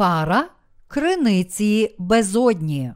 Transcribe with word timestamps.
Кара 0.00 0.48
криниці 0.88 1.96
безодні. 1.98 2.94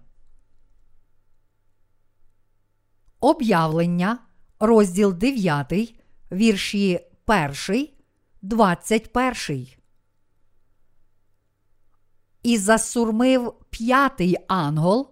Об'явлення, 3.20 4.19
розділ 4.61 5.14
9, 5.14 5.95
вірші 6.32 7.01
1, 7.27 7.88
21. 8.43 9.66
І 12.43 12.59
засурмив 12.59 13.55
п'ятий 13.70 14.36
ангел, 14.48 15.11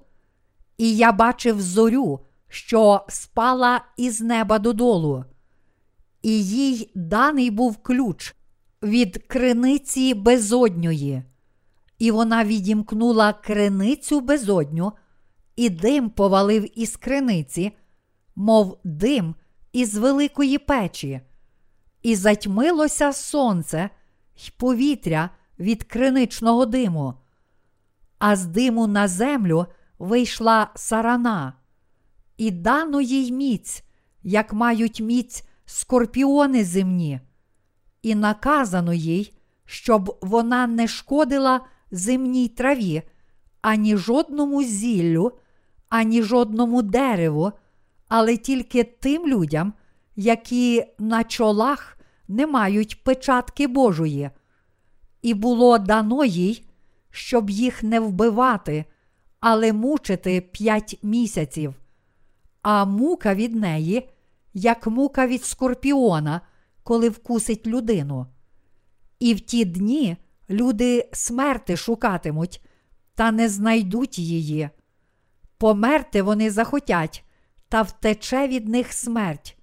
і 0.78 0.96
я 0.96 1.12
бачив 1.12 1.62
зорю, 1.62 2.20
що 2.48 3.04
спала 3.08 3.84
із 3.96 4.20
неба 4.20 4.58
додолу, 4.58 5.24
і 6.22 6.44
їй 6.44 6.90
даний 6.94 7.50
був 7.50 7.76
ключ 7.76 8.34
від 8.82 9.26
криниці 9.26 10.14
безодньої, 10.14 11.22
і 12.02 12.10
вона 12.10 12.44
відімкнула 12.44 13.32
криницю 13.32 14.20
безодню, 14.20 14.92
і 15.56 15.70
дим 15.70 16.10
повалив 16.10 16.78
із 16.78 16.96
криниці, 16.96 17.72
мов 18.34 18.80
дим 18.84 19.34
із 19.72 19.96
великої 19.96 20.58
печі, 20.58 21.20
і 22.02 22.16
затьмилося 22.16 23.12
сонце 23.12 23.90
й 24.36 24.50
повітря 24.56 25.30
від 25.58 25.84
криничного 25.84 26.66
диму, 26.66 27.14
а 28.18 28.36
з 28.36 28.46
диму 28.46 28.86
на 28.86 29.08
землю 29.08 29.66
вийшла 29.98 30.70
сарана, 30.74 31.52
і 32.36 32.50
дано 32.50 33.00
їй 33.00 33.32
міць, 33.32 33.84
як 34.22 34.52
мають 34.52 35.00
міць 35.00 35.44
скорпіони 35.64 36.64
земні. 36.64 37.20
І 38.02 38.14
наказано 38.14 38.92
їй, 38.92 39.34
щоб 39.64 40.18
вона 40.22 40.66
не 40.66 40.88
шкодила 40.88 41.60
земній 41.92 42.48
траві, 42.48 43.02
ані 43.60 43.96
жодному 43.96 44.62
зіллю, 44.62 45.32
ані 45.88 46.22
жодному 46.22 46.82
дереву, 46.82 47.52
але 48.08 48.36
тільки 48.36 48.84
тим 48.84 49.26
людям, 49.26 49.72
які 50.16 50.84
на 50.98 51.24
чолах 51.24 51.98
не 52.28 52.46
мають 52.46 53.04
печатки 53.04 53.66
Божої. 53.66 54.30
І 55.22 55.34
було 55.34 55.78
дано 55.78 56.24
їй, 56.24 56.64
щоб 57.10 57.50
їх 57.50 57.82
не 57.82 58.00
вбивати, 58.00 58.84
але 59.40 59.72
мучити 59.72 60.40
п'ять 60.40 60.98
місяців. 61.02 61.74
А 62.62 62.84
мука 62.84 63.34
від 63.34 63.54
неї, 63.54 64.08
як 64.54 64.86
мука 64.86 65.26
від 65.26 65.44
скорпіона 65.44 66.40
коли 66.82 67.08
вкусить 67.08 67.66
людину. 67.66 68.26
І 69.18 69.34
в 69.34 69.40
ті 69.40 69.64
дні 69.64 70.16
люди 70.52 71.08
смерти 71.12 71.76
шукатимуть, 71.76 72.64
та 73.14 73.32
не 73.32 73.48
знайдуть 73.48 74.18
її. 74.18 74.68
Померти 75.58 76.22
вони 76.22 76.50
захотять, 76.50 77.24
та 77.68 77.82
втече 77.82 78.48
від 78.48 78.68
них 78.68 78.92
смерть. 78.92 79.58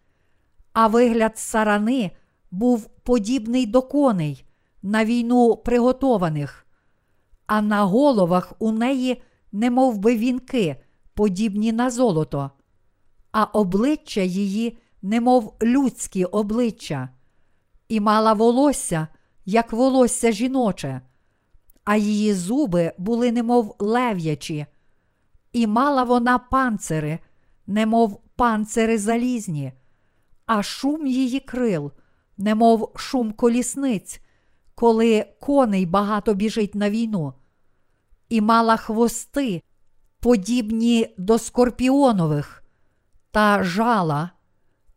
А 0.74 0.88
вигляд 0.88 1.38
сарани 1.38 2.12
був 2.52 2.90
подібний 3.04 3.66
до 3.66 3.82
коней, 3.82 4.46
на 4.82 5.06
війну 5.06 5.58
приготованих, 5.58 6.66
а 7.48 7.62
на 7.62 7.84
головах 7.84 8.54
у 8.60 8.72
неї 8.72 9.22
немов 9.52 9.98
би 9.98 10.16
вінки, 10.16 10.76
подібні 11.14 11.72
на 11.72 11.90
золото, 11.90 12.52
а 13.32 13.44
обличчя 13.44 14.22
її 14.22 14.78
немов 15.02 15.56
людські 15.64 16.26
обличчя, 16.26 17.10
і 17.88 18.00
мала 18.00 18.34
волосся, 18.34 19.08
як 19.50 19.74
волосся 19.74 20.32
жіноче, 20.32 21.02
а 21.84 21.96
її 21.96 22.34
зуби 22.34 22.94
були 22.98 23.32
немов 23.32 23.76
лев'ячі, 23.80 24.66
і 25.54 25.68
мала 25.68 26.04
вона 26.04 26.40
панцири, 26.40 27.20
немов 27.68 28.22
панцири 28.36 28.98
залізні, 28.98 29.74
а 30.46 30.64
шум 30.64 31.08
її 31.08 31.40
крил, 31.40 31.92
немов 32.38 32.92
шум 32.96 33.32
колісниць, 33.32 34.22
коли 34.76 35.26
коней 35.40 35.86
багато 35.86 36.34
біжить 36.34 36.76
на 36.76 36.90
війну, 36.90 37.34
і 38.30 38.42
мала 38.42 38.78
хвости, 38.78 39.62
подібні 40.20 41.16
до 41.18 41.40
скорпіонових, 41.40 42.64
та 43.32 43.64
жала, 43.64 44.30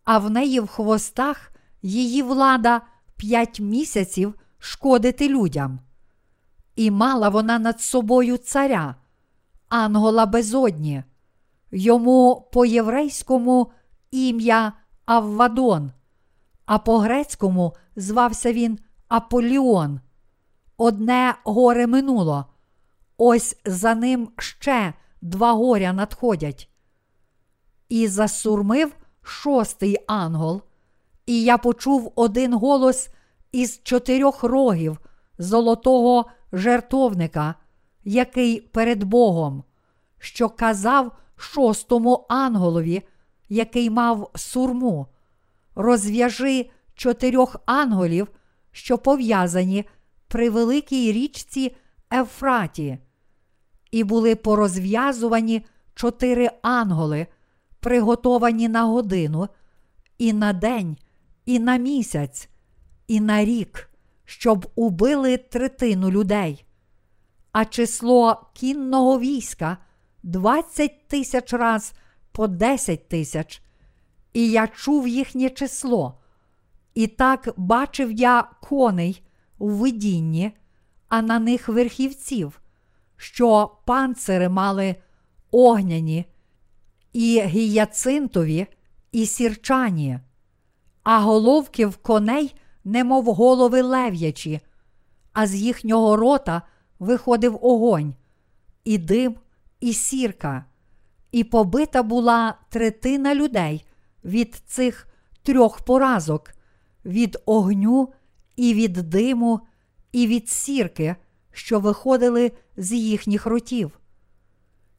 а 0.04 0.18
в 0.18 0.30
неї 0.30 0.60
в 0.60 0.66
хвостах 0.66 1.52
її 1.82 2.22
влада 2.22 2.80
п'ять 3.22 3.60
місяців 3.60 4.34
шкодити 4.58 5.28
людям. 5.28 5.80
І 6.76 6.90
мала 6.90 7.28
вона 7.28 7.58
над 7.58 7.80
собою 7.80 8.36
царя, 8.36 8.94
Ангола 9.68 10.26
безодні, 10.26 11.04
йому 11.70 12.48
по 12.52 12.64
єврейському 12.64 13.72
ім'я 14.10 14.72
Аввадон, 15.04 15.92
а 16.66 16.78
по 16.78 16.98
грецькому 16.98 17.76
звався 17.96 18.52
він 18.52 18.78
Аполіон. 19.08 20.00
Одне 20.76 21.34
горе 21.44 21.86
минуло, 21.86 22.46
ось 23.16 23.56
за 23.64 23.94
ним 23.94 24.28
ще 24.38 24.94
два 25.20 25.52
горя 25.52 25.92
надходять. 25.92 26.70
І 27.88 28.08
засурмив 28.08 28.92
шостий 29.22 29.96
ангел, 30.06 30.62
і 31.26 31.42
я 31.42 31.58
почув 31.58 32.12
один 32.16 32.54
голос 32.54 33.08
із 33.52 33.80
чотирьох 33.82 34.42
рогів 34.42 34.98
золотого 35.38 36.26
жертовника, 36.52 37.54
який 38.04 38.60
перед 38.60 39.04
Богом, 39.04 39.64
що 40.18 40.48
казав 40.48 41.12
шостому 41.36 42.26
ангелові, 42.28 43.02
який 43.48 43.90
мав 43.90 44.30
сурму, 44.34 45.06
розв'яжи 45.74 46.70
чотирьох 46.94 47.56
ангелів, 47.66 48.28
що 48.72 48.98
пов'язані 48.98 49.84
при 50.28 50.50
великій 50.50 51.12
річці 51.12 51.76
Ефраті, 52.12 52.98
і 53.90 54.04
були 54.04 54.34
порозв'язувані 54.34 55.66
чотири 55.94 56.50
ангели– 56.62 57.26
приготовані 57.82 58.68
на 58.68 58.84
годину, 58.84 59.48
і 60.18 60.32
на 60.32 60.52
день, 60.52 60.96
і 61.44 61.58
на 61.58 61.76
місяць, 61.76 62.48
і 63.08 63.20
на 63.20 63.44
рік, 63.44 63.90
щоб 64.24 64.70
убили 64.74 65.36
третину 65.36 66.10
людей. 66.10 66.64
А 67.52 67.64
число 67.64 68.50
кінного 68.54 69.18
війська 69.18 69.78
20 70.22 71.08
тисяч 71.08 71.52
раз 71.52 71.92
по 72.32 72.46
10 72.48 73.08
тисяч, 73.08 73.62
і 74.32 74.50
я 74.50 74.66
чув 74.66 75.08
їхнє 75.08 75.50
число. 75.50 76.18
І 76.94 77.06
так 77.06 77.48
бачив 77.56 78.12
я 78.12 78.42
коней 78.42 79.22
у 79.58 79.68
видінні, 79.68 80.52
а 81.08 81.22
на 81.22 81.38
них 81.38 81.68
верхівців, 81.68 82.60
що 83.16 83.76
панцири 83.84 84.48
мали 84.48 84.96
огняні, 85.50 86.24
і 87.12 87.42
гіяцинтові, 87.44 88.66
і 89.12 89.26
сірчані, 89.26 90.18
а 91.02 91.20
головки 91.20 91.86
в 91.86 91.96
коней, 91.96 92.54
немов 92.84 93.24
голови 93.24 93.82
лев'ячі, 93.82 94.60
а 95.32 95.46
з 95.46 95.54
їхнього 95.54 96.16
рота 96.16 96.62
виходив 96.98 97.58
огонь, 97.62 98.14
і 98.84 98.98
дим, 98.98 99.36
і 99.80 99.92
сірка, 99.92 100.64
і 101.32 101.44
побита 101.44 102.02
була 102.02 102.54
третина 102.68 103.34
людей 103.34 103.84
від 104.24 104.54
цих 104.66 105.08
трьох 105.42 105.80
поразок, 105.80 106.50
від 107.04 107.38
огню, 107.46 108.12
і 108.56 108.74
від 108.74 108.92
диму, 108.92 109.60
і 110.12 110.26
від 110.26 110.48
сірки, 110.48 111.16
що 111.52 111.80
виходили 111.80 112.52
з 112.76 112.92
їхніх 112.92 113.46
ротів. 113.46 113.98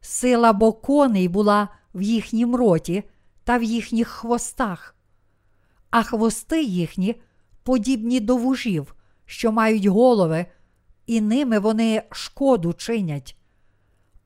Сила 0.01 0.53
бо 0.53 0.73
коней 0.73 1.27
була 1.27 1.69
в 1.93 2.01
їхнім 2.01 2.55
роті 2.55 3.03
та 3.43 3.57
в 3.57 3.63
їхніх 3.63 4.07
хвостах, 4.07 4.92
а 5.93 6.03
хвости 6.03 6.63
їхні 6.63 7.21
подібні 7.63 8.19
до 8.19 8.37
вужів, 8.37 8.95
що 9.25 9.51
мають 9.51 9.85
голови, 9.85 10.45
і 11.05 11.21
ними 11.21 11.59
вони 11.59 12.03
шкоду 12.11 12.73
чинять. 12.73 13.37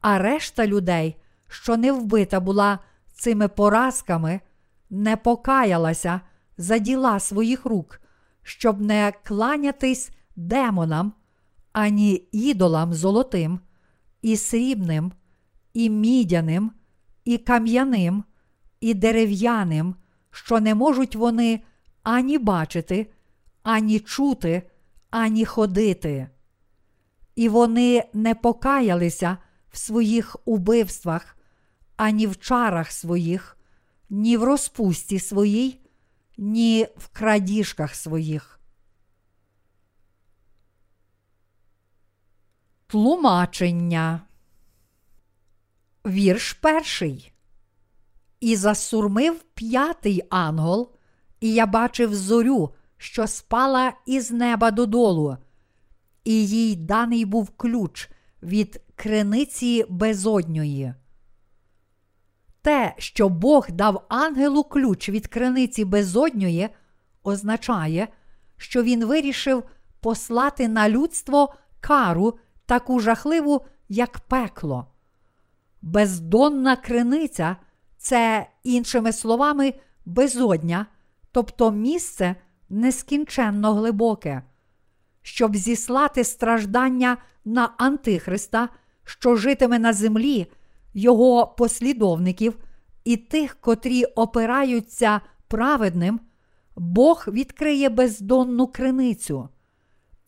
А 0.02 0.20
решта 0.20 0.68
людей, 0.68 1.16
що 1.48 1.78
не 1.78 1.92
вбита 1.92 2.40
була 2.40 2.80
цими 3.14 3.48
поразками, 3.48 4.42
не 4.90 5.18
покаялася 5.18 6.22
за 6.58 6.78
діла 6.78 7.20
своїх 7.20 7.66
рук, 7.66 8.02
щоб 8.44 8.82
не 8.82 9.14
кланятись 9.24 10.10
демонам, 10.36 11.14
ані 11.72 12.28
ідолам 12.32 12.94
золотим, 12.94 13.60
і 14.22 14.38
срібним, 14.38 15.12
і 15.74 15.90
мідяним, 15.90 16.72
і 17.26 17.38
кам'яним, 17.38 18.24
і 18.82 18.94
дерев'яним, 18.94 19.96
що 20.32 20.60
не 20.60 20.76
можуть 20.76 21.16
вони 21.16 21.62
ані 22.04 22.38
бачити, 22.38 23.12
ані 23.64 24.00
чути, 24.00 24.64
ані 25.10 25.46
ходити. 25.46 26.30
і 27.36 27.50
вони 27.50 28.04
не 28.14 28.36
покаялися 28.36 29.38
в 29.72 29.78
своїх 29.78 30.36
убивствах, 30.46 31.38
ані 31.96 32.28
в 32.28 32.40
чарах 32.40 32.92
своїх, 32.92 33.58
ні 34.10 34.38
в 34.38 34.44
розпусті 34.44 35.20
своїй, 35.20 35.80
ні 36.38 36.88
в 36.98 37.08
крадіжках 37.08 37.96
своїх. 37.96 38.60
Тлумачення. 42.88 44.22
Вірш 46.06 46.54
перший. 46.54 47.34
І 48.40 48.56
засурмив 48.56 49.44
п'ятий 49.54 50.24
ангел, 50.30 50.92
і 51.40 51.54
я 51.54 51.66
бачив 51.66 52.16
зорю, 52.16 52.74
що 52.98 53.28
спала 53.28 53.94
із 54.06 54.32
неба 54.32 54.72
додолу, 54.72 55.38
і 56.24 56.48
їй 56.48 56.76
даний 56.76 57.26
був 57.26 57.50
ключ 57.50 58.10
від 58.44 58.82
криниці 58.96 59.86
безодньої. 59.90 60.94
Те, 62.62 62.94
що 62.98 63.30
Бог 63.30 63.68
дав 63.72 64.06
ангелу 64.10 64.64
ключ 64.64 65.10
від 65.10 65.28
криниці 65.28 65.86
безодньої, 65.86 66.70
означає, 67.24 68.08
що 68.58 68.84
він 68.84 69.06
вирішив 69.06 69.64
послати 70.00 70.68
на 70.68 70.90
людство 70.90 71.54
кару 71.80 72.40
таку 72.66 73.00
жахливу, 73.00 73.66
як 73.90 74.20
пекло. 74.20 74.88
Бездонна 75.82 76.76
криниця 76.76 77.56
це, 77.98 78.48
іншими 78.64 79.12
словами, 79.12 79.74
безодня, 80.06 80.86
тобто 81.32 81.72
місце 81.72 82.36
нескінченно 82.70 83.74
глибоке, 83.74 84.42
щоб 85.22 85.56
зіслати 85.56 86.24
страждання 86.24 87.18
на 87.46 87.74
Антихриста, 87.78 88.70
що 89.04 89.36
житиме 89.36 89.80
на 89.80 89.94
землі, 89.94 90.48
його 90.94 91.48
послідовників 91.48 92.58
і 93.04 93.18
тих, 93.18 93.58
котрі 93.62 94.04
опираються 94.06 95.22
праведним, 95.48 96.20
Бог 96.76 97.26
відкриє 97.28 97.90
бездонну 97.90 98.68
криницю. 98.68 99.50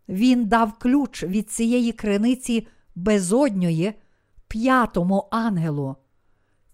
Він 0.09 0.45
дав 0.45 0.79
ключ 0.79 1.23
від 1.23 1.51
цієї 1.51 1.91
криниці 1.91 2.67
безодньої 2.95 3.93
п'ятому 4.47 5.27
ангелу. 5.31 5.95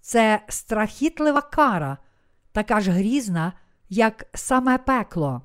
Це 0.06 0.42
страхітлива 0.50 1.42
кара, 1.42 1.98
така 2.52 2.82
ж 2.82 2.92
грізна, 2.92 3.54
як 3.90 4.26
саме 4.34 4.78
пекло. 4.78 5.42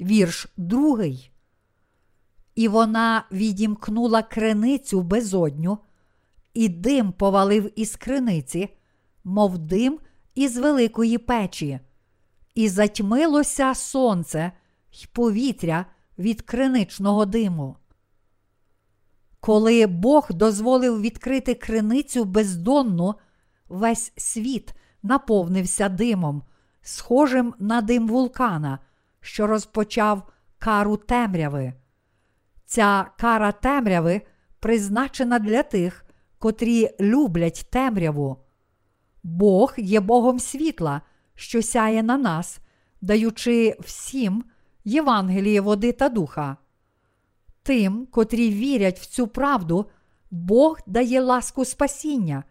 Вірш 0.00 0.48
другий. 0.56 1.32
І 2.54 2.68
вона 2.68 3.24
відімкнула 3.32 4.22
криницю 4.22 5.02
безодню, 5.02 5.78
і 6.54 6.68
дим 6.68 7.12
повалив 7.12 7.80
із 7.80 7.96
криниці, 7.96 8.68
мов 9.24 9.58
дим 9.58 9.98
із 10.34 10.56
великої 10.56 11.18
печі, 11.18 11.80
і 12.54 12.68
затьмилося 12.68 13.74
сонце 13.74 14.52
й 14.92 15.06
повітря 15.12 15.86
від 16.18 16.42
криничного 16.42 17.26
диму. 17.26 17.76
Коли 19.40 19.86
Бог 19.86 20.28
дозволив 20.30 21.00
відкрити 21.00 21.54
криницю 21.54 22.24
бездонну, 22.24 23.14
весь 23.68 24.12
світ 24.16 24.74
наповнився 25.02 25.88
димом, 25.88 26.42
схожим 26.82 27.54
на 27.58 27.80
дим 27.80 28.08
вулкана, 28.08 28.78
що 29.20 29.46
розпочав 29.46 30.22
кару 30.58 30.96
темряви. 30.96 31.72
Ця 32.66 33.10
кара 33.18 33.52
темряви 33.52 34.22
призначена 34.60 35.38
для 35.38 35.62
тих, 35.62 36.04
котрі 36.38 36.90
люблять 37.00 37.66
темряву. 37.70 38.36
Бог 39.22 39.74
є 39.76 40.00
Богом 40.00 40.38
світла, 40.38 41.02
що 41.34 41.62
сяє 41.62 42.02
на 42.02 42.18
нас, 42.18 42.58
даючи 43.00 43.76
всім 43.80 44.44
Євангеліє 44.84 45.60
води 45.60 45.92
та 45.92 46.08
духа. 46.08 46.56
Тим, 47.66 48.06
котрі 48.10 48.50
вірять 48.50 48.98
в 48.98 49.06
цю 49.06 49.26
правду, 49.26 49.86
Бог 50.30 50.80
дає 50.86 51.20
ласку 51.20 51.64
спасіння 51.64 52.44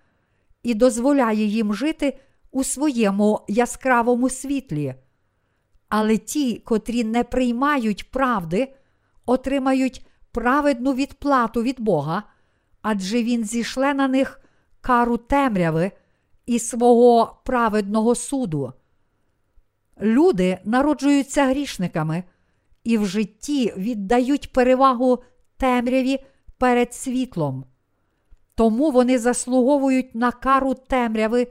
і 0.64 0.74
дозволяє 0.74 1.46
їм 1.46 1.74
жити 1.74 2.20
у 2.52 2.64
своєму 2.64 3.42
яскравому 3.48 4.30
світлі. 4.30 4.96
Але 5.90 6.18
ті, 6.18 6.56
котрі 6.56 7.04
не 7.04 7.24
приймають 7.24 8.12
правди, 8.12 8.76
отримають 9.26 10.06
праведну 10.32 10.94
відплату 10.94 11.64
від 11.64 11.80
Бога, 11.80 12.24
адже 12.82 13.24
Він 13.24 13.44
зішле 13.44 13.94
на 13.94 14.08
них 14.08 14.42
кару 14.82 15.18
темряви 15.18 15.92
і 16.46 16.60
свого 16.60 17.42
праведного 17.46 18.16
суду. 18.16 18.74
Люди 20.02 20.58
народжуються 20.66 21.46
грішниками 21.46 22.24
і 22.86 22.98
в 22.98 23.06
житті 23.06 23.74
віддають 23.78 24.54
перевагу 24.54 25.24
темряві 25.58 26.20
перед 26.58 26.94
світлом. 26.94 27.66
Тому 28.56 28.92
вони 28.92 29.20
заслуговують 29.20 30.16
на 30.16 30.32
кару 30.32 30.74
темряви 30.74 31.48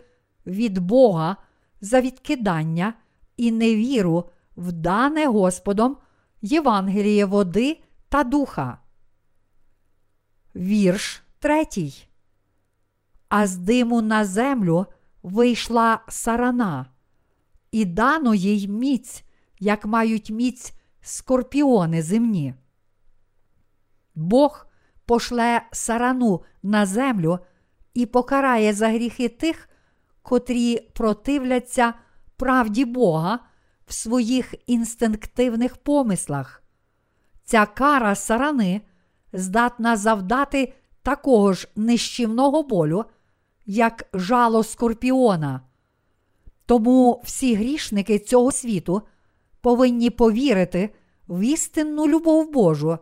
від 0.47 0.79
Бога 0.79 1.37
за 1.81 2.01
відкидання 2.01 2.95
і 3.37 3.53
невіру 3.53 4.31
в 4.57 4.73
дане 4.73 5.27
Господом 5.27 5.97
Євангеліє 6.43 7.25
води 7.25 7.81
та 8.09 8.25
духа. 8.25 8.79
Вірш 10.57 11.23
третій. 11.39 12.09
А 13.29 13.47
з 13.47 13.57
диму 13.57 14.03
на 14.03 14.25
землю 14.25 14.87
вийшла 15.23 16.01
сарана, 16.09 16.87
і 17.71 17.85
дано 17.85 18.35
їй 18.35 18.69
міць, 18.69 19.25
як 19.61 19.87
мають 19.87 20.31
міць 20.31 20.75
скорпіони 21.05 22.03
земні. 22.03 22.55
Бог 24.15 24.67
пошле 25.07 25.63
сарану 25.73 26.43
на 26.63 26.87
землю 26.87 27.39
і 27.95 28.07
покарає 28.07 28.73
за 28.73 28.89
гріхи 28.89 29.29
тих, 29.29 29.69
котрі 30.23 30.79
противляться 30.95 31.95
правді 32.37 32.85
Бога 32.85 33.39
в 33.87 33.93
своїх 33.95 34.55
інстинктивних 34.67 35.77
помислах. 35.77 36.63
Ця 37.45 37.67
кара 37.67 38.15
сарани 38.15 38.81
здатна 39.33 39.97
завдати 39.97 40.73
такого 41.03 41.53
ж 41.53 41.69
нищівного 41.77 42.63
болю, 42.63 43.05
як 43.67 44.09
жало 44.15 44.63
скорпіона. 44.63 45.61
Тому 46.67 47.23
всі 47.25 47.55
грішники 47.55 48.19
цього 48.19 48.53
світу 48.53 49.03
повинні 49.61 50.11
повірити 50.11 50.95
в 51.29 51.41
істинну 51.41 52.09
любов 52.09 52.51
Божу, 52.53 52.99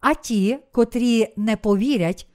а 0.00 0.14
ті, 0.14 0.58
котрі 0.72 1.32
не 1.36 1.56
повірять, 1.56 2.28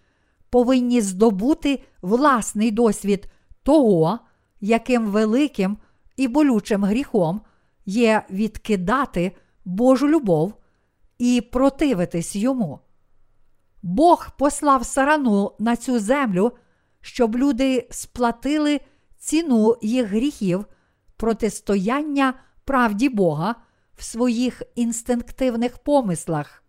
повинні 0.49 1.01
здобути 1.01 1.83
власний 2.01 2.71
досвід 2.71 3.31
того, 3.63 4.19
яким 4.61 5.05
великим 5.05 5.77
і 6.15 6.27
болючим 6.27 6.83
гріхом 6.83 7.41
є 7.85 8.23
відкидати 8.29 9.31
Божу 9.65 10.07
любов 10.07 10.53
і 11.17 11.41
противитись 11.41 12.35
йому. 12.35 12.79
Бог 13.81 14.27
послав 14.37 14.85
сарану 14.85 15.51
на 15.59 15.75
цю 15.75 15.99
землю, 15.99 16.51
щоб 17.01 17.35
люди 17.35 17.87
сплатили 17.91 18.81
ціну 19.17 19.75
їх 19.81 20.07
гріхів 20.07 20.65
протистояння 21.17 22.33
правді 22.65 23.09
Бога 23.09 23.55
в 23.99 24.03
своїх 24.03 24.63
інстинктивних 24.75 25.77
помислах. 25.77 26.63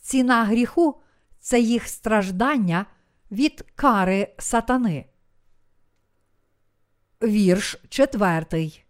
Ціна 0.00 0.44
гріху 0.44 1.00
це 1.40 1.60
їх 1.60 1.88
страждання 1.88 2.86
від 3.30 3.64
кари 3.74 4.34
сатани. 4.38 5.06
Вірш 7.22 7.76
четвертий. 7.88 8.84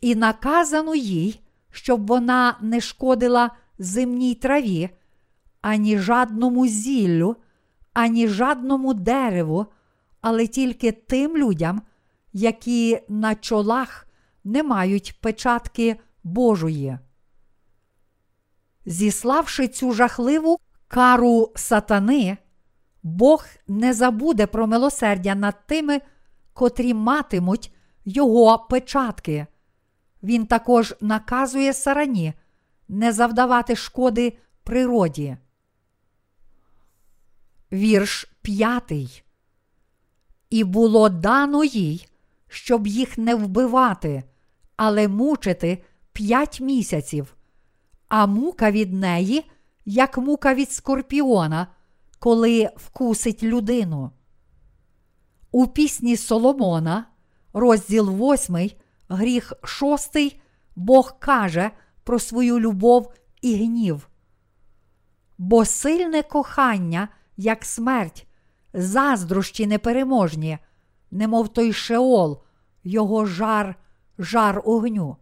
І 0.00 0.14
наказано 0.14 0.94
їй, 0.94 1.40
щоб 1.70 2.06
вона 2.06 2.58
не 2.60 2.80
шкодила 2.80 3.50
земній 3.78 4.34
траві, 4.34 4.90
ані 5.60 5.98
жадному 5.98 6.66
зіллю, 6.66 7.36
ані 7.92 8.28
жадному 8.28 8.94
дереву, 8.94 9.66
але 10.20 10.46
тільки 10.46 10.92
тим 10.92 11.36
людям, 11.36 11.82
які 12.32 13.00
на 13.08 13.34
чолах 13.34 14.06
не 14.44 14.62
мають 14.62 15.18
печатки 15.20 16.00
Божої. 16.28 16.98
Зіславши 18.86 19.68
цю 19.68 19.92
жахливу 19.92 20.58
кару 20.88 21.52
сатани, 21.56 22.36
Бог 23.02 23.46
не 23.68 23.94
забуде 23.94 24.46
про 24.46 24.66
милосердя 24.66 25.34
над 25.34 25.66
тими, 25.66 26.00
котрі 26.52 26.94
матимуть 26.94 27.74
його 28.04 28.58
печатки. 28.58 29.46
Він 30.22 30.46
також 30.46 30.94
наказує 31.00 31.72
сарані 31.72 32.34
не 32.88 33.12
завдавати 33.12 33.76
шкоди 33.76 34.38
природі. 34.64 35.36
Вірш 37.72 38.30
п'ятий. 38.42 39.22
І 40.50 40.64
було 40.64 41.08
дано 41.08 41.64
їй, 41.64 42.08
щоб 42.48 42.86
їх 42.86 43.18
не 43.18 43.34
вбивати, 43.34 44.24
але 44.76 45.08
мучити 45.08 45.84
п'ять 46.18 46.60
місяців, 46.60 47.36
а 48.08 48.26
мука 48.26 48.70
від 48.70 48.92
неї, 48.92 49.50
як 49.84 50.18
мука 50.18 50.54
від 50.54 50.72
скорпіона, 50.72 51.66
коли 52.18 52.70
вкусить 52.76 53.42
людину. 53.42 54.10
У 55.50 55.66
пісні 55.66 56.16
Соломона, 56.16 57.04
розділ 57.52 58.32
8, 58.32 58.70
гріх 59.08 59.52
6, 59.64 60.16
Бог 60.76 61.18
каже 61.18 61.70
про 62.04 62.18
свою 62.18 62.60
любов 62.60 63.12
і 63.42 63.56
гнів. 63.56 64.08
Бо 65.38 65.64
сильне 65.64 66.22
кохання, 66.22 67.08
як 67.36 67.64
смерть, 67.64 68.26
заздрощі 68.74 69.66
непереможні, 69.66 70.58
немов 71.10 71.48
той 71.48 71.72
шеол, 71.72 72.42
його 72.84 73.26
жар, 73.26 73.76
жар 74.18 74.62
огню. 74.64 75.16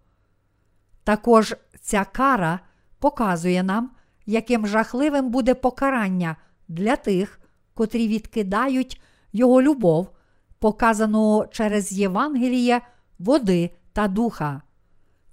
Також 1.06 1.54
ця 1.80 2.04
кара 2.04 2.60
показує 2.98 3.62
нам, 3.62 3.90
яким 4.26 4.66
жахливим 4.66 5.30
буде 5.30 5.54
покарання 5.54 6.36
для 6.68 6.96
тих, 6.96 7.40
котрі 7.74 8.08
відкидають 8.08 9.00
його 9.32 9.62
любов, 9.62 10.10
показану 10.58 11.46
через 11.52 11.92
Євангеліє, 11.92 12.80
води 13.18 13.70
та 13.92 14.08
духа. 14.08 14.62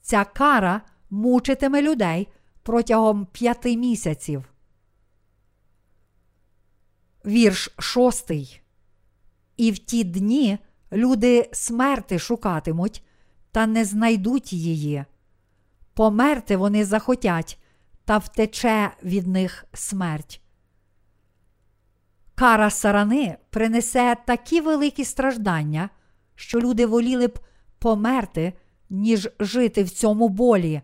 Ця 0.01 0.25
кара 0.25 0.81
мучитиме 1.09 1.81
людей 1.81 2.27
протягом 2.63 3.25
п'яти 3.25 3.77
місяців. 3.77 4.43
Вірш 7.25 7.73
шостий. 7.79 8.61
І 9.57 9.71
в 9.71 9.79
ті 9.79 10.03
дні 10.03 10.57
люди 10.91 11.49
смерти 11.53 12.19
шукатимуть 12.19 13.05
та 13.51 13.67
не 13.67 13.85
знайдуть 13.85 14.53
її. 14.53 15.05
Померти 15.93 16.57
вони 16.57 16.85
захотять, 16.85 17.59
та 18.05 18.17
втече 18.17 18.91
від 19.03 19.27
них 19.27 19.65
смерть. 19.73 20.41
Кара 22.35 22.69
сарани 22.69 23.37
принесе 23.49 24.17
такі 24.25 24.61
великі 24.61 25.05
страждання, 25.05 25.89
що 26.35 26.59
люди 26.59 26.85
воліли 26.85 27.27
б 27.27 27.39
померти, 27.79 28.53
ніж 28.89 29.29
жити 29.39 29.83
в 29.83 29.89
цьому 29.89 30.29
болі. 30.29 30.81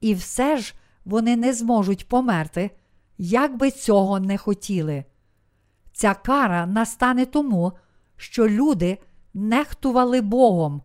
І 0.00 0.14
все 0.14 0.56
ж 0.56 0.74
вони 1.04 1.36
не 1.36 1.52
зможуть 1.52 2.08
померти, 2.08 2.70
як 3.18 3.56
би 3.56 3.70
цього 3.70 4.20
не 4.20 4.38
хотіли. 4.38 5.04
Ця 5.92 6.14
кара 6.14 6.66
настане 6.66 7.26
тому, 7.26 7.72
що 8.16 8.48
люди 8.48 8.98
нехтували 9.34 10.20
Богом, 10.20 10.82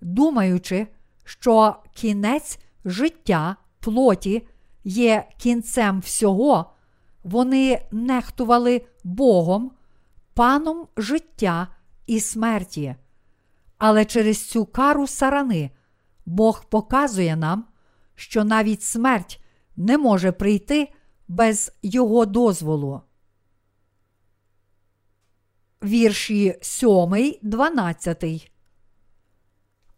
думаючи, 0.00 0.86
що 1.24 1.76
кінець 1.94 2.58
життя 2.86 3.56
плоті 3.80 4.46
є 4.84 5.28
кінцем 5.38 6.00
всього, 6.00 6.72
вони 7.24 7.86
нехтували 7.90 8.86
Богом, 9.04 9.72
паном 10.34 10.86
життя 10.96 11.68
і 12.06 12.20
смерті. 12.20 12.96
Але 13.78 14.04
через 14.04 14.48
цю 14.48 14.66
кару 14.66 15.06
сарани 15.06 15.70
Бог 16.26 16.64
показує 16.64 17.36
нам, 17.36 17.64
що 18.14 18.44
навіть 18.44 18.82
смерть 18.82 19.42
не 19.76 19.98
може 19.98 20.32
прийти 20.32 20.92
без 21.28 21.72
Його 21.82 22.26
дозволу. 22.26 23.00
Вірші 25.82 26.58
7, 26.62 27.34
12. 27.42 28.50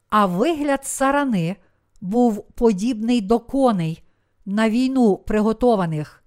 А 0.08 0.26
вигляд 0.26 0.86
сарани 0.86 1.56
був 2.00 2.44
подібний 2.46 3.20
до 3.20 3.38
коней, 3.38 4.02
на 4.46 4.70
війну 4.70 5.16
приготованих, 5.16 6.24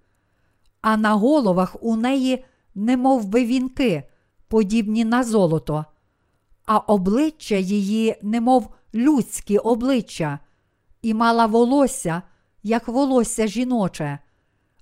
а 0.81 0.97
на 0.97 1.13
головах 1.13 1.75
у 1.81 1.95
неї 1.95 2.45
немов 2.75 3.25
би 3.25 3.45
вінки, 3.45 4.03
подібні 4.47 5.05
на 5.05 5.23
золото, 5.23 5.85
а 6.65 6.77
обличчя 6.77 7.55
її, 7.55 8.15
немов 8.21 8.73
людські 8.93 9.57
обличчя, 9.57 10.39
і 11.01 11.13
мала 11.13 11.45
волосся, 11.45 12.21
як 12.63 12.87
волосся 12.87 13.47
жіноче, 13.47 14.19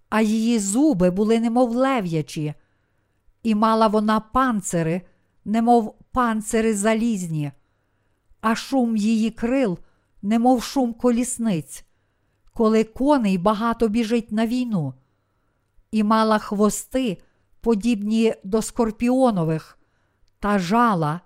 а 0.09 0.21
її 0.21 0.59
зуби 0.59 1.11
були 1.11 1.39
немов 1.39 1.75
лев'ячі, 1.75 2.53
і 3.43 3.55
мала 3.55 3.87
вона 3.87 4.19
панцири, 4.19 5.01
немов 5.45 5.95
панцири 6.11 6.73
залізні, 6.73 7.51
а 8.41 8.55
шум 8.55 8.97
її 8.97 9.29
крил, 9.29 9.79
немов 10.21 10.63
шум 10.63 10.93
колісниць, 10.93 11.85
коли 12.53 12.83
коней 12.83 13.37
багато 13.37 13.87
біжить 13.87 14.31
на 14.31 14.47
війну, 14.47 14.93
і 15.91 16.03
мала 16.03 16.39
хвости, 16.39 17.17
подібні 17.61 18.33
до 18.43 18.61
скорпіонових, 18.61 19.79
та 20.39 20.59
жала, 20.59 21.21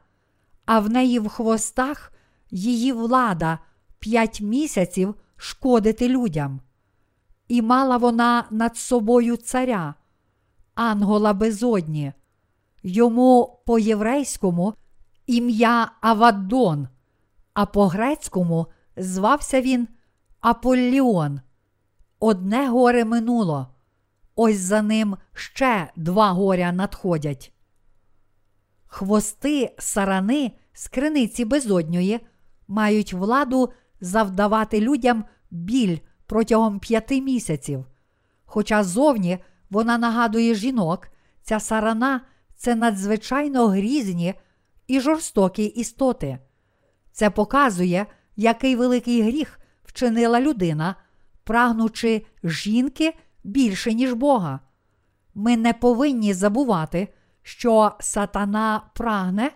а 0.65 0.79
в 0.79 0.89
неї 0.89 1.19
в 1.19 1.27
хвостах 1.27 2.13
її 2.51 2.91
влада 2.91 3.59
п'ять 3.99 4.41
місяців 4.41 5.15
шкодити 5.35 6.09
людям. 6.09 6.61
І 7.47 7.61
мала 7.61 7.97
вона 7.97 8.45
над 8.51 8.77
собою 8.77 9.37
царя, 9.37 9.93
Ангола 10.75 11.33
безодні, 11.33 12.13
йому 12.83 13.59
по 13.65 13.79
єврейському 13.79 14.73
ім'я 15.27 15.91
Аваддон, 16.01 16.87
а 17.53 17.65
по 17.65 17.87
грецькому 17.87 18.67
звався 18.97 19.61
він 19.61 19.87
Аполліон. 20.39 21.41
Одне 22.19 22.69
горе 22.69 23.05
минуло, 23.05 23.67
ось 24.35 24.57
за 24.57 24.81
ним 24.81 25.17
ще 25.33 25.91
два 25.95 26.31
горя 26.31 26.71
надходять. 26.71 27.53
Хвости 28.85 29.75
сарани 29.79 30.51
з 30.73 30.87
криниці 30.87 31.45
безодньої 31.45 32.19
мають 32.67 33.13
владу 33.13 33.73
завдавати 34.01 34.81
людям 34.81 35.25
біль 35.51 35.97
протягом 36.25 36.79
п'яти 36.79 37.21
місяців. 37.21 37.85
Хоча 38.45 38.83
зовні 38.83 39.37
вона 39.69 39.97
нагадує 39.97 40.55
жінок, 40.55 41.07
ця 41.41 41.59
сарана 41.59 42.21
це 42.55 42.75
надзвичайно 42.75 43.67
грізні 43.67 44.33
і 44.87 44.99
жорстокі 44.99 45.65
істоти. 45.65 46.39
Це 47.11 47.29
показує, 47.29 48.05
який 48.35 48.75
великий 48.75 49.21
гріх 49.21 49.59
вчинила 49.83 50.41
людина, 50.41 50.95
прагнучи 51.43 52.25
жінки 52.43 53.13
більше, 53.43 53.93
ніж 53.93 54.13
Бога. 54.13 54.59
Ми 55.35 55.57
не 55.57 55.73
повинні 55.73 56.33
забувати, 56.33 57.13
що 57.41 57.91
сатана 57.99 58.81
прагне, 58.95 59.51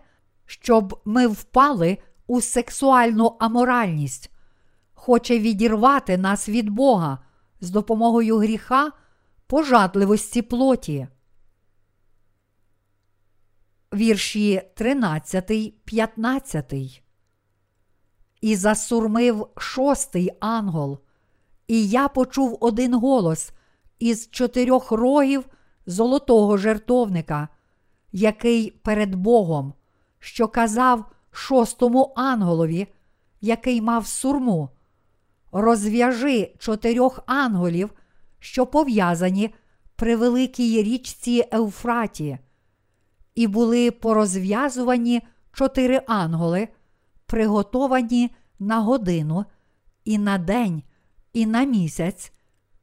щоб 0.46 1.02
ми 1.06 1.28
впали 1.28 1.98
у 2.28 2.42
сексуальну 2.42 3.36
аморальність, 3.40 4.32
хоче 4.94 5.40
відірвати 5.40 6.18
нас 6.18 6.50
від 6.50 6.70
Бога 6.70 7.20
з 7.62 7.70
допомогою 7.70 8.38
гріха, 8.38 8.92
пожадливості 9.48 10.42
плоті. 10.42 11.08
Вірші 13.94 14.62
13, 14.76 15.74
15. 15.86 17.07
І 18.42 18.56
засурмив 18.56 19.48
шостий 19.58 20.32
ангел, 20.40 21.00
і 21.68 21.88
я 21.88 22.08
почув 22.08 22.58
один 22.62 22.94
голос 22.94 23.52
із 24.00 24.30
чотирьох 24.30 24.92
рогів 24.92 25.46
золотого 25.86 26.58
жертовника, 26.58 27.48
який 28.12 28.72
перед 28.72 29.16
Богом, 29.16 29.74
що 30.20 30.48
казав 30.48 31.06
шостому 31.32 32.14
анголові, 32.16 32.88
який 33.42 33.82
мав 33.82 34.08
сурму. 34.08 34.70
Розв'яжи 35.52 36.54
чотирьох 36.60 37.20
анголів, 37.26 37.90
що 38.40 38.66
пов'язані 38.66 39.54
при 39.96 40.16
великій 40.16 40.84
річці 40.84 41.46
Евфраті, 41.52 42.38
і 43.36 43.48
були 43.48 43.92
порозв'язувані 43.92 45.22
чотири 45.54 46.02
анголи, 46.08 46.68
приготовані 47.28 48.36
на 48.60 48.80
годину, 48.80 49.46
і 50.06 50.18
на 50.18 50.38
день, 50.38 50.84
і 51.34 51.46
на 51.46 51.64
місяць, 51.64 52.32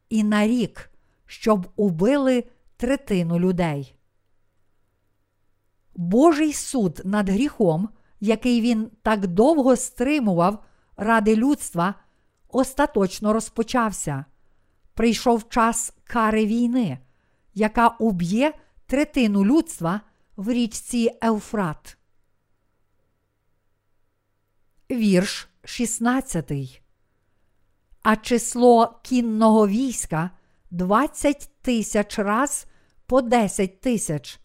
і 0.09 0.25
на 0.25 0.47
рік, 0.47 0.91
щоб 1.27 1.69
убили 1.77 2.45
третину 2.77 3.41
людей. 3.41 3.95
Божий 5.97 6.53
суд 6.53 7.01
над 7.05 7.29
гріхом, 7.29 7.89
який 8.21 8.61
він 8.61 8.91
так 9.03 9.27
довго 9.27 9.77
стримував 9.77 10.65
ради 10.97 11.37
людства, 11.37 11.95
остаточно 12.49 13.33
розпочався. 13.33 14.25
прийшов 14.95 15.49
час 15.49 15.95
кари 16.05 16.47
війни, 16.47 16.99
яка 17.55 17.89
уб'є 17.89 18.55
третину 18.87 19.45
людства 19.45 20.01
в 20.37 20.51
річці 20.51 21.11
Евфрат. 21.23 21.97
Вірш 24.91 25.49
16. 25.65 26.53
А 28.03 28.17
число 28.17 29.01
кінного 29.03 29.69
війська 29.69 30.31
20 30.71 31.51
тисяч 31.63 32.19
раз 32.19 32.67
по 33.07 33.23
10 33.23 33.81
тисяч. 33.81 34.41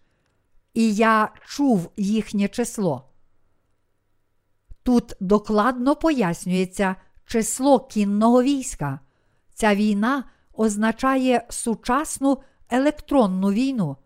І 0.74 0.96
я 0.96 1.34
чув 1.48 1.92
їхнє 1.98 2.48
число. 2.48 3.10
Тут 4.84 5.14
докладно 5.20 5.96
пояснюється 5.96 6.96
число 7.26 7.80
кінного 7.80 8.44
війська. 8.44 9.00
Ця 9.54 9.76
війна 9.76 10.24
означає 10.54 11.46
сучасну 11.50 12.38
електронну 12.70 13.52
війну. 13.52 13.98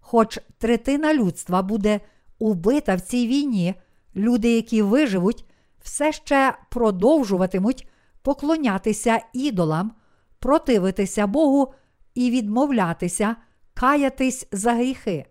Хоч 0.00 0.38
третина 0.58 1.14
людства 1.14 1.62
буде 1.62 2.00
убита 2.38 2.94
в 2.94 3.00
цій 3.00 3.26
війні, 3.26 3.74
люди, 4.16 4.54
які 4.54 4.82
виживуть, 4.82 5.44
все 5.82 6.12
ще 6.12 6.54
продовжуватимуть 6.70 7.88
поклонятися 8.22 9.20
ідолам, 9.32 9.92
противитися 10.38 11.26
Богу 11.26 11.74
і 12.14 12.30
відмовлятися, 12.30 13.36
каятись 13.74 14.48
за 14.52 14.72
гріхи. 14.72 15.26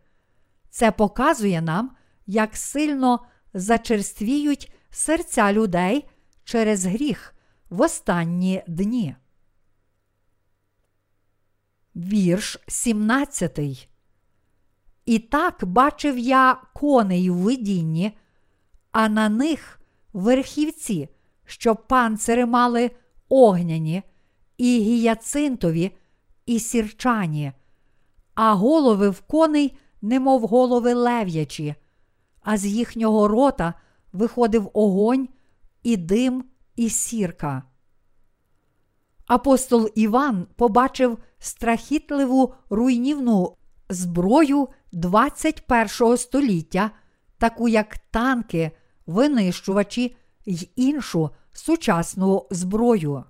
Це 0.69 0.91
показує 0.91 1.61
нам, 1.61 1.91
як 2.25 2.55
сильно 2.55 3.25
зачерствіють 3.53 4.73
серця 4.89 5.53
людей 5.53 6.09
через 6.43 6.85
гріх 6.85 7.35
в 7.69 7.81
останні 7.81 8.63
дні. 8.67 9.15
Вірш 11.95 12.57
17. 12.67 13.59
І 15.05 15.19
так 15.19 15.65
бачив 15.65 16.17
я 16.17 16.61
коней 16.73 17.29
в 17.29 17.35
видінні, 17.35 18.17
а 18.91 19.09
на 19.09 19.29
них 19.29 19.78
верхівці, 20.13 21.09
що 21.45 21.75
панцири 21.75 22.45
мали 22.45 22.91
огняні, 23.29 24.03
і 24.57 24.79
гіяцинтові, 24.79 25.91
і 26.45 26.59
сірчані, 26.59 27.51
а 28.35 28.53
голови 28.53 29.09
в 29.09 29.21
коней, 29.21 29.77
немов 30.01 30.41
голови 30.41 30.93
лев'ячі, 30.93 31.75
а 32.41 32.57
з 32.57 32.65
їхнього 32.65 33.27
рота 33.27 33.73
виходив 34.13 34.69
огонь, 34.73 35.29
і 35.83 35.97
дим, 35.97 36.43
і 36.75 36.89
сірка. 36.89 37.63
Апостол 39.27 39.89
Іван 39.95 40.47
побачив 40.55 41.17
страхітливу 41.39 42.53
руйнівну 42.69 43.57
зброю 43.89 44.67
21 44.91 46.17
століття, 46.17 46.91
таку 47.37 47.67
як 47.67 47.97
танки, 47.97 48.71
винищувачі 49.09 50.15
й 50.45 50.69
іншу 50.75 51.29
сучасну 51.53 52.47
зброю. 52.51 53.23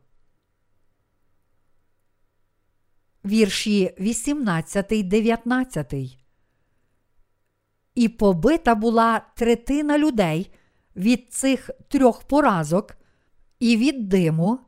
Вірші 3.26 3.96
18, 4.00 5.08
19. 5.08 5.94
І 7.96 8.10
побита 8.10 8.76
була 8.76 9.22
третина 9.36 9.98
людей 9.98 10.52
від 10.96 11.34
цих 11.34 11.70
трьох 11.88 12.24
поразок, 12.24 12.96
і 13.60 13.78
від 13.78 14.10
диму, 14.10 14.60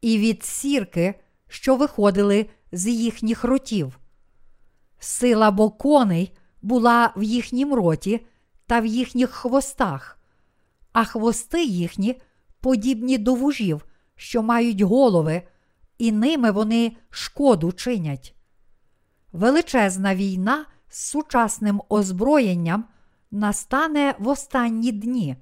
і 0.00 0.18
від 0.18 0.44
сірки, 0.44 1.14
що 1.48 1.76
виходили 1.76 2.46
з 2.72 2.86
їхніх 2.86 3.44
ротів. 3.44 3.98
Сила 4.98 5.50
бо 5.50 5.70
коней 5.70 6.36
була 6.62 7.12
в 7.16 7.22
їхнім 7.22 7.74
роті 7.74 8.26
та 8.66 8.80
в 8.80 8.86
їхніх 8.86 9.30
хвостах, 9.30 10.16
а 10.96 11.04
хвости 11.04 11.64
їхні 11.64 12.20
подібні 12.60 13.18
до 13.18 13.34
вужів, 13.34 13.86
що 14.14 14.42
мають 14.42 14.80
голови, 14.80 15.42
і 15.98 16.12
ними 16.12 16.50
вони 16.50 16.96
шкоду 17.10 17.72
чинять. 17.72 18.34
Величезна 19.32 20.14
війна 20.14 20.66
з 20.88 20.98
сучасним 20.98 21.82
озброєнням 21.88 22.84
настане 23.30 24.14
в 24.18 24.28
останні 24.28 24.92
дні, 24.92 25.36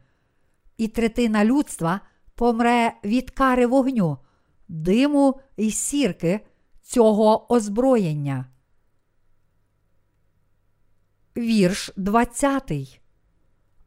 і 0.76 0.88
третина 0.88 1.44
людства 1.44 2.00
помре 2.34 2.92
від 3.04 3.30
кари 3.30 3.66
вогню, 3.66 4.18
диму 4.68 5.40
і 5.56 5.70
сірки 5.70 6.40
цього 6.82 7.52
озброєння. 7.52 8.46
Вірш 11.36 11.90
20. 11.96 13.00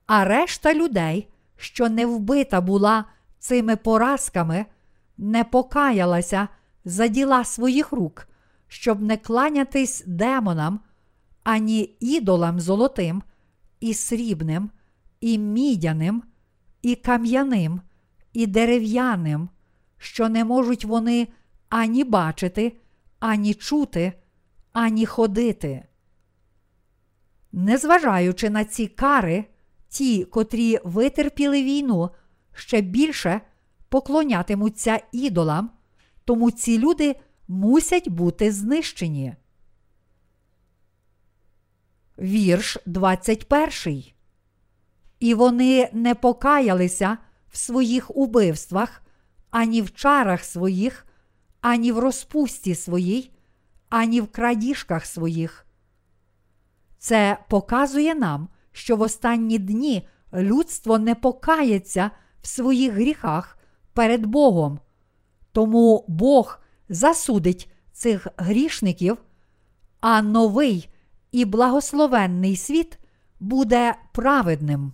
А 0.05 0.25
решта 0.25 0.73
людей, 0.73 1.27
що 1.57 1.89
не 1.89 2.05
вбита 2.05 2.61
була 2.61 3.05
цими 3.39 3.75
поразками, 3.75 4.65
не 5.17 5.43
покаялася 5.43 6.47
за 6.85 7.07
діла 7.07 7.43
своїх 7.43 7.91
рук, 7.91 8.27
щоб 8.67 9.01
не 9.01 9.17
кланятись 9.17 10.03
демонам, 10.07 10.79
ані 11.43 11.97
ідолам 11.99 12.59
золотим, 12.59 13.23
і 13.79 13.93
срібним, 13.93 14.69
і 15.21 15.37
мідяним, 15.37 16.23
і 16.81 16.95
кам'яним, 16.95 17.81
і 18.33 18.47
дерев'яним, 18.47 19.49
що 19.97 20.29
не 20.29 20.45
можуть 20.45 20.85
вони 20.85 21.27
ані 21.69 22.03
бачити, 22.03 22.77
ані 23.19 23.53
чути, 23.53 24.13
ані 24.73 25.05
ходити. 25.05 25.85
Незважаючи 27.51 28.49
на 28.49 28.65
ці 28.65 28.87
кари, 28.87 29.45
ті, 29.89 30.25
котрі 30.25 30.79
витерпіли 30.83 31.63
війну, 31.63 32.09
ще 32.53 32.81
більше 32.81 33.41
поклонятимуться 33.89 35.01
ідолам, 35.11 35.69
тому 36.25 36.51
ці 36.51 36.79
люди 36.79 37.15
мусять 37.47 38.09
бути 38.09 38.51
знищені. 38.51 39.35
Вірш 42.19 42.77
21. 42.85 44.03
І 45.19 45.33
вони 45.33 45.89
не 45.93 46.15
покаялися 46.15 47.17
в 47.49 47.57
своїх 47.57 48.17
убивствах, 48.17 49.01
ані 49.49 49.81
в 49.81 49.93
чарах 49.93 50.43
своїх, 50.43 51.07
ані 51.61 51.91
в 51.91 51.99
розпусті 51.99 52.75
своїй, 52.75 53.31
ані 53.89 54.21
в 54.21 54.27
крадіжках 54.27 55.05
своїх. 55.05 55.65
Це 56.97 57.37
показує 57.49 58.15
нам, 58.15 58.49
що 58.77 58.95
в 58.95 59.01
останні 59.01 59.57
дні 59.59 60.07
людство 60.33 60.99
не 60.99 61.15
покається 61.15 62.11
в 62.41 62.47
своїх 62.47 62.93
гріхах 62.93 63.57
перед 63.93 64.25
Богом. 64.25 64.79
Тому 65.51 66.05
Бог 66.07 66.59
засудить 66.89 67.71
цих 67.91 68.27
грішників, 68.37 69.17
а 69.99 70.21
новий 70.21 70.89
і 71.31 71.45
благословенний 71.45 72.55
світ 72.55 72.99
буде 73.39 73.95
праведним. 74.13 74.93